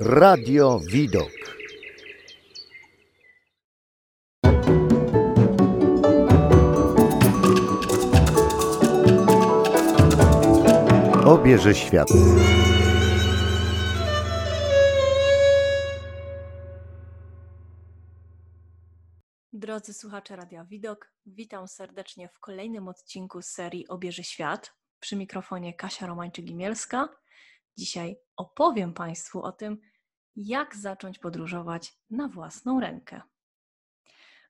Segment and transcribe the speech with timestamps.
[0.00, 1.30] Radio Widok.
[11.24, 12.08] Obierze świat.
[19.52, 24.74] Drodzy słuchacze Radia Widok, witam serdecznie w kolejnym odcinku serii Obierze Świat.
[25.00, 27.08] Przy mikrofonie Kasia Romańczyk-Gimielska.
[27.76, 29.78] Dzisiaj opowiem Państwu o tym,
[30.36, 33.22] jak zacząć podróżować na własną rękę.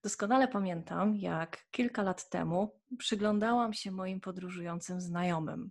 [0.02, 5.70] Doskonale pamiętam, jak kilka lat temu przyglądałam się moim podróżującym znajomym.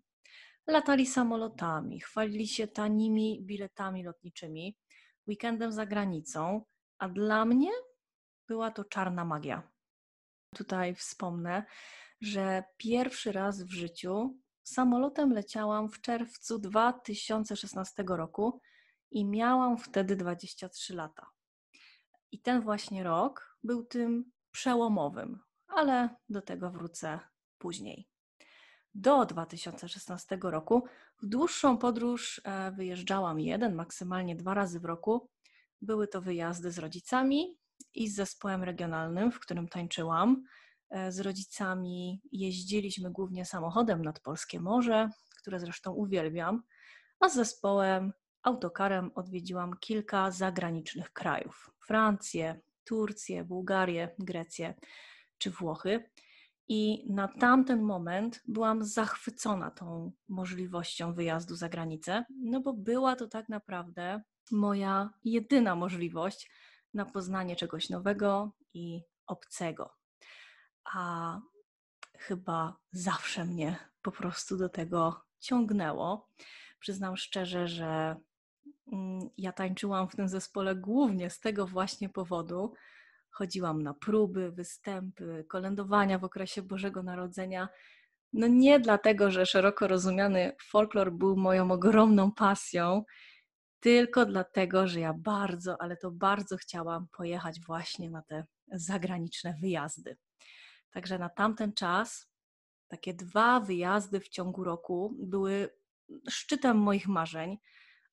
[0.67, 4.77] Latali samolotami, chwalili się tanimi biletami lotniczymi,
[5.27, 6.65] weekendem za granicą,
[6.98, 7.71] a dla mnie
[8.48, 9.71] była to czarna magia.
[10.55, 11.65] Tutaj wspomnę,
[12.21, 18.61] że pierwszy raz w życiu samolotem leciałam w czerwcu 2016 roku
[19.11, 21.29] i miałam wtedy 23 lata.
[22.31, 27.20] I ten właśnie rok był tym przełomowym, ale do tego wrócę
[27.57, 28.07] później.
[28.93, 30.84] Do 2016 roku
[31.21, 35.29] w dłuższą podróż e, wyjeżdżałam jeden, maksymalnie dwa razy w roku.
[35.81, 37.57] Były to wyjazdy z rodzicami
[37.93, 40.43] i z zespołem regionalnym, w którym tańczyłam.
[40.89, 45.09] E, z rodzicami jeździliśmy głównie samochodem nad Polskie Morze,
[45.41, 46.63] które zresztą uwielbiam,
[47.19, 54.73] a z zespołem autokarem odwiedziłam kilka zagranicznych krajów: Francję, Turcję, Bułgarię, Grecję
[55.37, 56.09] czy Włochy.
[56.67, 63.27] I na tamten moment byłam zachwycona tą możliwością wyjazdu za granicę, no bo była to
[63.27, 66.50] tak naprawdę moja jedyna możliwość
[66.94, 70.04] na poznanie czegoś nowego i obcego.
[70.94, 71.39] A
[72.17, 76.29] chyba zawsze mnie po prostu do tego ciągnęło.
[76.79, 78.16] Przyznam szczerze, że
[78.91, 82.73] mm, ja tańczyłam w tym zespole głównie z tego właśnie powodu.
[83.29, 87.69] Chodziłam na próby, występy, kolędowania w okresie Bożego Narodzenia.
[88.34, 93.03] No nie dlatego, że szeroko rozumiany folklor był moją ogromną pasją,
[93.79, 100.18] tylko dlatego, że ja bardzo, ale to bardzo chciałam pojechać właśnie na te zagraniczne wyjazdy.
[100.95, 102.28] Także na tamten czas
[102.88, 105.69] takie dwa wyjazdy w ciągu roku były
[106.29, 107.57] szczytem moich marzeń.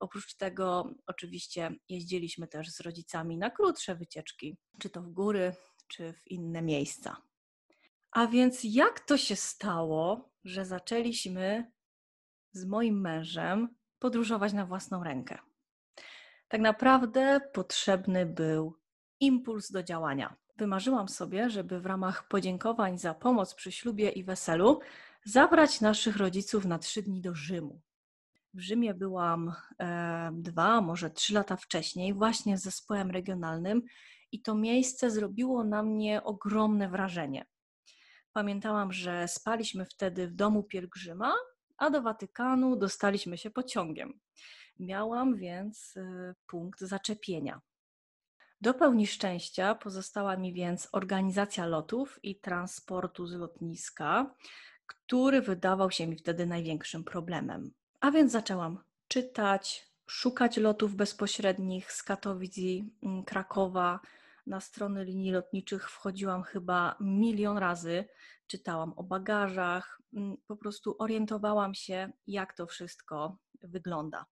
[0.00, 5.54] Oprócz tego, oczywiście, jeździliśmy też z rodzicami na krótsze wycieczki, czy to w góry,
[5.88, 7.16] czy w inne miejsca.
[8.10, 11.72] A więc, jak to się stało, że zaczęliśmy
[12.52, 15.38] z moim mężem podróżować na własną rękę?
[16.48, 18.76] Tak naprawdę potrzebny był
[19.20, 20.41] impuls do działania.
[20.56, 24.80] Wymarzyłam sobie, żeby w ramach podziękowań za pomoc przy ślubie i weselu
[25.24, 27.80] zabrać naszych rodziców na trzy dni do Rzymu.
[28.54, 33.82] W Rzymie byłam e, dwa, może trzy lata wcześniej, właśnie z zespołem regionalnym,
[34.32, 37.46] i to miejsce zrobiło na mnie ogromne wrażenie.
[38.32, 41.34] Pamiętałam, że spaliśmy wtedy w domu pielgrzyma,
[41.76, 44.20] a do Watykanu dostaliśmy się pociągiem.
[44.78, 47.60] Miałam więc e, punkt zaczepienia.
[48.62, 54.34] Do pełni szczęścia pozostała mi więc organizacja lotów i transportu z lotniska,
[54.86, 57.72] który wydawał się mi wtedy największym problemem.
[58.00, 58.78] A więc zaczęłam
[59.08, 64.00] czytać, szukać lotów bezpośrednich z Katowic i mm, Krakowa.
[64.46, 68.04] Na strony linii lotniczych wchodziłam chyba milion razy,
[68.46, 74.26] czytałam o bagażach, mm, po prostu orientowałam się, jak to wszystko wygląda.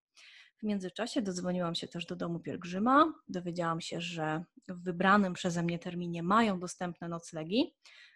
[0.61, 3.13] W międzyczasie dodzwoniłam się też do domu pielgrzyma.
[3.27, 7.75] Dowiedziałam się, że w wybranym przeze mnie terminie mają dostępne noclegi.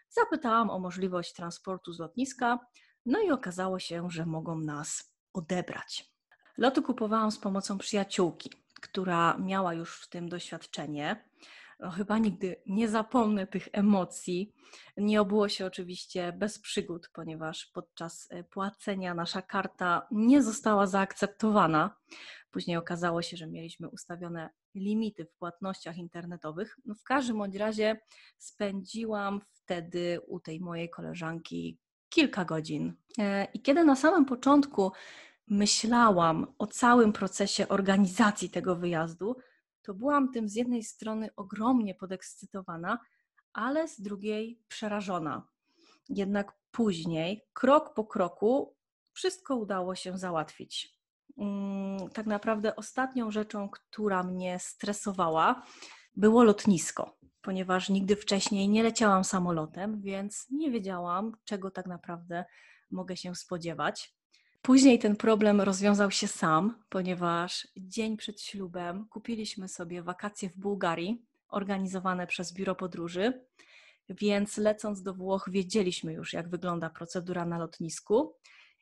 [0.09, 2.59] Zapytałam o możliwość transportu z lotniska,
[3.05, 6.11] no i okazało się, że mogą nas odebrać.
[6.57, 8.49] Loty kupowałam z pomocą przyjaciółki,
[8.81, 11.25] która miała już w tym doświadczenie.
[11.79, 14.53] No, chyba nigdy nie zapomnę tych emocji.
[14.97, 21.95] Nie obyło się oczywiście bez przygód, ponieważ podczas e, płacenia nasza karta nie została zaakceptowana.
[22.51, 26.77] Później okazało się, że mieliśmy ustawione limity w płatnościach internetowych.
[26.85, 27.99] No w każdym bądź razie
[28.37, 31.79] spędziłam wtedy u tej mojej koleżanki
[32.09, 32.93] kilka godzin.
[33.19, 34.91] E, I kiedy na samym początku
[35.47, 39.35] myślałam o całym procesie organizacji tego wyjazdu,
[39.85, 42.99] to byłam tym z jednej strony ogromnie podekscytowana,
[43.53, 45.47] ale z drugiej przerażona.
[46.09, 48.75] Jednak później, krok po kroku,
[49.13, 50.95] wszystko udało się załatwić.
[51.37, 55.65] Mm, tak naprawdę ostatnią rzeczą, która mnie stresowała,
[56.15, 62.45] było lotnisko, ponieważ nigdy wcześniej nie leciałam samolotem, więc nie wiedziałam, czego tak naprawdę
[62.91, 64.15] mogę się spodziewać.
[64.65, 71.25] Później ten problem rozwiązał się sam, ponieważ dzień przed ślubem kupiliśmy sobie wakacje w Bułgarii,
[71.49, 73.45] organizowane przez biuro podróży,
[74.09, 78.35] więc lecąc do Włoch, wiedzieliśmy już, jak wygląda procedura na lotnisku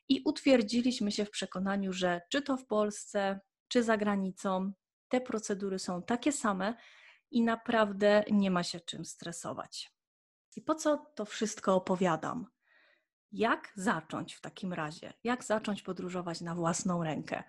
[0.08, 4.72] i utwierdziliśmy się w przekonaniu, że czy to w Polsce, czy za granicą,
[5.08, 6.74] te procedury są takie same
[7.30, 9.92] i naprawdę nie ma się czym stresować.
[10.56, 12.53] I po co to wszystko opowiadam?
[13.34, 15.12] Jak zacząć w takim razie?
[15.24, 17.42] Jak zacząć podróżować na własną rękę?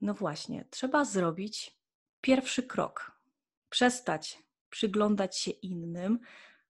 [0.00, 1.78] No właśnie, trzeba zrobić
[2.20, 3.12] pierwszy krok.
[3.70, 6.18] Przestać przyglądać się innym,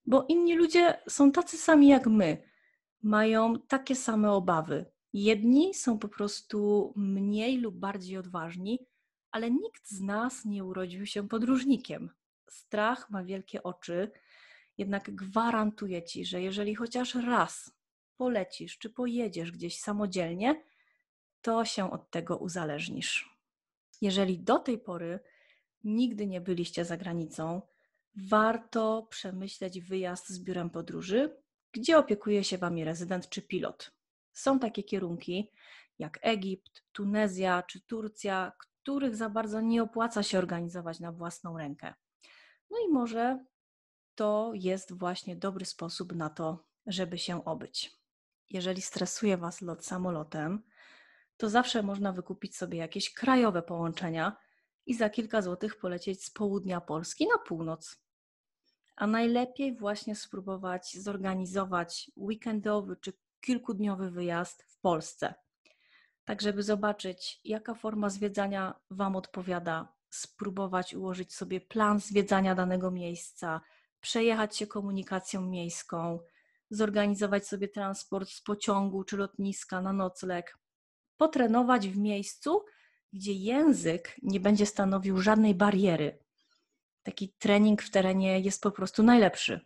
[0.06, 2.42] bo inni ludzie są tacy sami jak my.
[3.02, 4.86] Mają takie same obawy.
[5.12, 8.86] Jedni są po prostu mniej lub bardziej odważni,
[9.30, 12.10] ale nikt z nas nie urodził się podróżnikiem.
[12.50, 14.10] Strach ma wielkie oczy,
[14.78, 17.77] jednak gwarantuję ci, że jeżeli chociaż raz
[18.18, 20.62] polecisz czy pojedziesz gdzieś samodzielnie,
[21.42, 23.38] to się od tego uzależnisz.
[24.00, 25.20] Jeżeli do tej pory
[25.84, 27.62] nigdy nie byliście za granicą,
[28.14, 31.36] warto przemyśleć wyjazd z biurem podróży,
[31.72, 33.90] gdzie opiekuje się Wami rezydent czy pilot.
[34.32, 35.50] Są takie kierunki
[35.98, 41.94] jak Egipt, Tunezja czy Turcja, których za bardzo nie opłaca się organizować na własną rękę.
[42.70, 43.44] No i może
[44.14, 47.97] to jest właśnie dobry sposób na to, żeby się obyć.
[48.50, 50.62] Jeżeli stresuje Was lot samolotem,
[51.36, 54.36] to zawsze można wykupić sobie jakieś krajowe połączenia
[54.86, 58.02] i za kilka złotych polecieć z południa Polski na północ.
[58.96, 65.34] A najlepiej właśnie spróbować zorganizować weekendowy czy kilkudniowy wyjazd w Polsce.
[66.24, 73.60] Tak, żeby zobaczyć, jaka forma zwiedzania Wam odpowiada, spróbować ułożyć sobie plan zwiedzania danego miejsca,
[74.00, 76.18] przejechać się komunikacją miejską,
[76.70, 80.58] zorganizować sobie transport z pociągu czy lotniska na nocleg,
[81.16, 82.64] potrenować w miejscu,
[83.12, 86.18] gdzie język nie będzie stanowił żadnej bariery.
[87.02, 89.60] Taki trening w terenie jest po prostu najlepszy.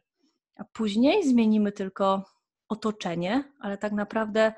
[0.56, 2.24] A później zmienimy tylko
[2.68, 4.52] otoczenie, ale tak naprawdę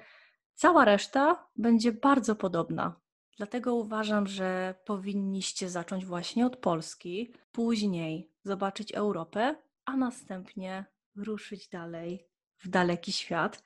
[0.55, 3.01] cała reszta będzie bardzo podobna.
[3.37, 10.85] Dlatego uważam, że powinniście zacząć właśnie od Polski, później zobaczyć Europę, a następnie
[11.17, 12.34] ruszyć dalej
[12.65, 13.63] w daleki świat.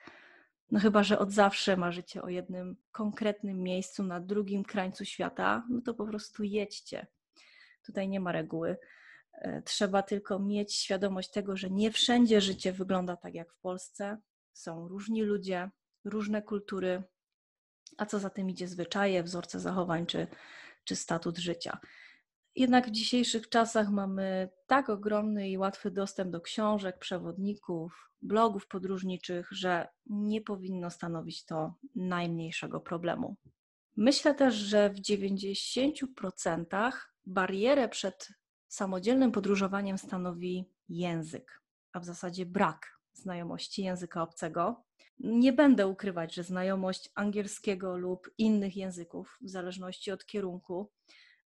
[0.71, 5.81] No chyba, że od zawsze marzycie o jednym konkretnym miejscu na drugim krańcu świata, no
[5.81, 7.07] to po prostu jedźcie.
[7.87, 8.77] Tutaj nie ma reguły.
[9.33, 14.19] E, trzeba tylko mieć świadomość tego, że nie wszędzie życie wygląda tak jak w Polsce.
[14.53, 15.71] Są różni ludzie,
[16.05, 17.03] różne kultury,
[17.99, 20.27] a co za tym idzie zwyczaje, wzorce zachowań czy,
[20.85, 21.79] czy statut życia.
[22.57, 29.49] Jednak w dzisiejszych czasach mamy tak ogromny i łatwy dostęp do książek, przewodników, blogów podróżniczych,
[29.51, 33.37] że nie powinno stanowić to najmniejszego problemu.
[33.97, 36.93] Myślę też, że w 90%
[37.27, 38.29] barierę przed
[38.69, 41.63] samodzielnym podróżowaniem stanowi język,
[41.93, 44.85] a w zasadzie brak znajomości języka obcego.
[45.19, 50.91] Nie będę ukrywać, że znajomość angielskiego lub innych języków, w zależności od kierunku,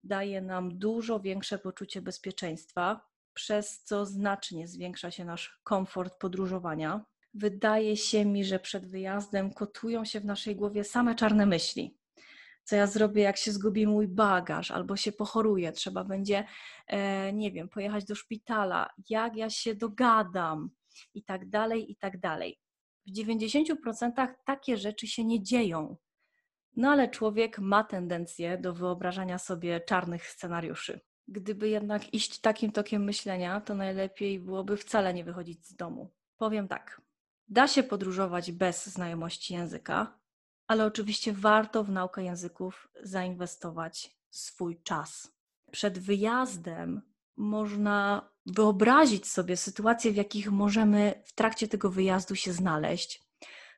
[0.03, 7.05] daje nam dużo większe poczucie bezpieczeństwa, przez co znacznie zwiększa się nasz komfort podróżowania.
[7.33, 11.97] Wydaje się mi, że przed wyjazdem kotują się w naszej głowie same czarne myśli.
[12.63, 16.45] Co ja zrobię, jak się zgubi mój bagaż albo się pochoruję, trzeba będzie,
[16.87, 20.69] e, nie wiem, pojechać do szpitala, jak ja się dogadam
[21.13, 22.59] i tak dalej, i tak dalej.
[23.07, 25.97] W 90% takie rzeczy się nie dzieją.
[26.75, 30.99] No ale człowiek ma tendencję do wyobrażania sobie czarnych scenariuszy.
[31.27, 36.11] Gdyby jednak iść takim tokiem myślenia, to najlepiej byłoby wcale nie wychodzić z domu.
[36.37, 37.01] Powiem tak:
[37.47, 40.19] da się podróżować bez znajomości języka,
[40.67, 45.31] ale oczywiście warto w naukę języków zainwestować swój czas.
[45.71, 47.01] Przed wyjazdem
[47.37, 53.23] można wyobrazić sobie sytuacje, w jakich możemy w trakcie tego wyjazdu się znaleźć,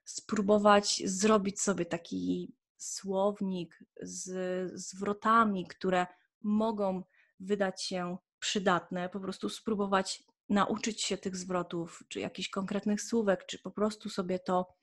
[0.06, 6.08] spróbować zrobić sobie taki słownik z zwrotami, które
[6.44, 7.04] mogą
[7.40, 13.60] wydać się przydatne, po prostu spróbować nauczyć się tych zwrotów, czy jakichś konkretnych słówek, czy
[13.60, 14.76] po prostu sobie to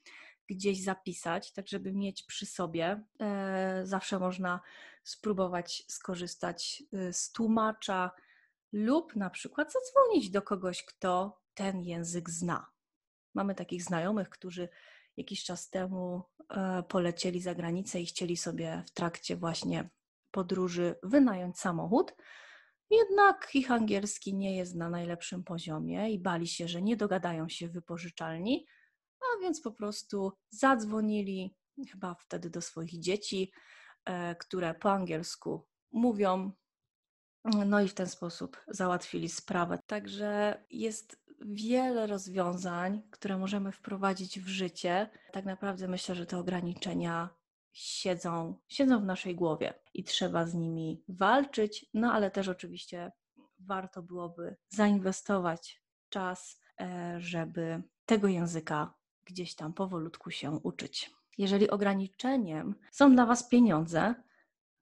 [0.50, 3.04] gdzieś zapisać, tak żeby mieć przy sobie.
[3.20, 4.61] E, zawsze można
[5.04, 8.11] spróbować skorzystać e, z tłumacza
[8.72, 12.66] lub na przykład zadzwonić do kogoś, kto ten język zna.
[13.34, 14.68] Mamy takich znajomych, którzy
[15.16, 19.90] jakiś czas temu e, polecieli za granicę i chcieli sobie w trakcie właśnie
[20.31, 22.14] podróży wynająć samochód.
[22.90, 27.69] Jednak ich angielski nie jest na najlepszym poziomie i bali się, że nie dogadają się
[27.69, 28.66] wypożyczalni,
[29.21, 31.57] a więc po prostu zadzwonili,
[31.90, 33.52] chyba wtedy do swoich dzieci,
[34.04, 36.52] e, które po angielsku mówią.
[37.66, 39.78] No i w ten sposób załatwili sprawę.
[39.87, 45.11] Także jest wiele rozwiązań, które możemy wprowadzić w życie.
[45.32, 47.28] Tak naprawdę myślę, że te ograniczenia
[47.72, 53.12] siedzą, siedzą w naszej głowie i trzeba z nimi walczyć, no ale też oczywiście
[53.58, 58.94] warto byłoby zainwestować czas, e, żeby tego języka
[59.25, 61.11] gdzieś tam powolutku się uczyć.
[61.38, 64.14] Jeżeli ograniczeniem są dla Was pieniądze,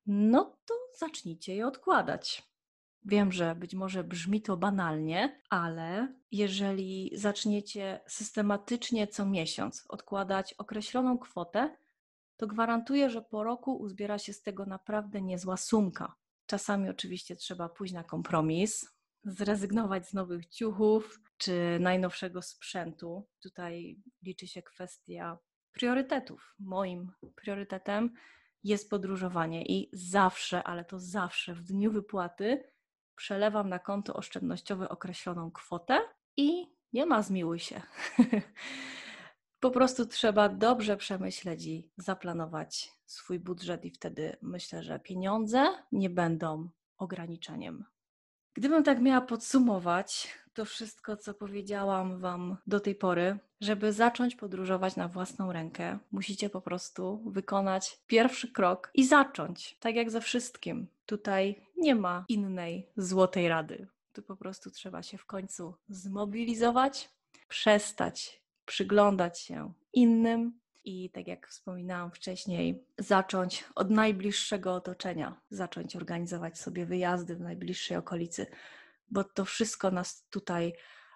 [0.06, 2.49] no to zacznijcie je odkładać.
[3.04, 11.18] Wiem, że być może brzmi to banalnie, ale jeżeli zaczniecie systematycznie co miesiąc odkładać określoną
[11.18, 11.76] kwotę,
[12.36, 16.14] to gwarantuję, że po roku uzbiera się z tego naprawdę niezła sumka.
[16.46, 18.92] Czasami oczywiście trzeba pójść na kompromis,
[19.24, 23.28] zrezygnować z nowych ciuchów czy najnowszego sprzętu.
[23.40, 25.38] Tutaj liczy się kwestia
[25.72, 26.54] priorytetów.
[26.58, 28.10] Moim priorytetem
[28.64, 32.64] jest podróżowanie i zawsze, ale to zawsze w dniu wypłaty
[33.20, 36.00] przelewam na konto oszczędnościowe określoną kwotę
[36.36, 37.82] i nie ma zmiłuj się.
[39.64, 46.10] po prostu trzeba dobrze przemyśleć i zaplanować swój budżet, i wtedy myślę, że pieniądze nie
[46.10, 47.84] będą ograniczeniem.
[48.54, 54.96] Gdybym tak miała podsumować to wszystko, co powiedziałam Wam do tej pory, żeby zacząć podróżować
[54.96, 59.76] na własną rękę, musicie po prostu wykonać pierwszy krok i zacząć.
[59.80, 60.86] Tak jak ze wszystkim.
[61.06, 63.88] Tutaj nie ma innej złotej rady.
[64.12, 67.10] Tu po prostu trzeba się w końcu zmobilizować,
[67.48, 76.58] przestać przyglądać się innym i tak jak wspominałam wcześniej, zacząć od najbliższego otoczenia, zacząć organizować
[76.58, 78.46] sobie wyjazdy w najbliższej okolicy,
[79.10, 80.72] bo to wszystko nas tutaj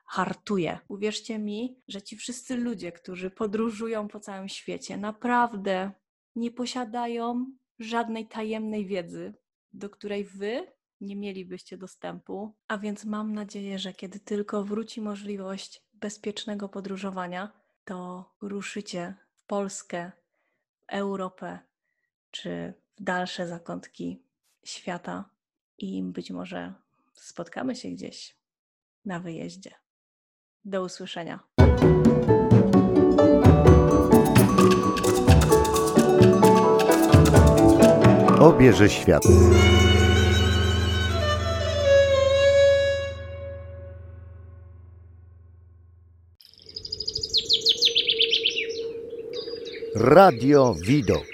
[0.06, 0.78] hartuje.
[0.88, 5.92] Uwierzcie mi, że ci wszyscy ludzie, którzy podróżują po całym świecie, naprawdę
[6.36, 7.46] nie posiadają
[7.78, 9.34] żadnej tajemnej wiedzy,
[9.74, 12.54] do której wy nie mielibyście dostępu.
[12.68, 17.52] A więc mam nadzieję, że kiedy tylko wróci możliwość bezpiecznego podróżowania,
[17.84, 20.12] to ruszycie w Polskę,
[20.86, 21.58] Europę
[22.30, 24.22] czy w dalsze zakątki
[24.64, 25.30] świata
[25.78, 26.74] i być może
[27.12, 28.36] spotkamy się gdzieś
[29.04, 29.74] na wyjeździe.
[30.64, 31.53] Do usłyszenia.
[38.44, 39.22] Obierze świat.
[49.94, 51.33] Radio Widok.